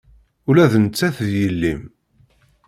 [0.49, 1.81] Ula d nettat d yelli-m.